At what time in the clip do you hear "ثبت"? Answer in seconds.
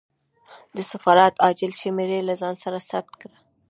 2.89-3.13